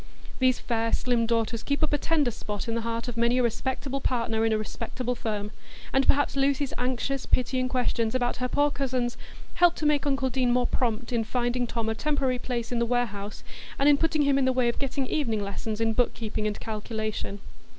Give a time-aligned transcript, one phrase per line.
[0.39, 3.43] These fair slim daughters keep up a tender spot in the heart of many a
[3.43, 5.51] respectable partner in a respectable firm,
[5.93, 9.15] and perhaps Lucy's anxious, pitying questions about her poor cousins
[9.53, 12.85] helped to make uncle Deane more prompt in finding Tom a temporary place in the
[12.87, 13.43] warehouse,
[13.77, 16.59] and in putting him in the way of getting evening lessons in book keeping and
[16.59, 17.39] calculation.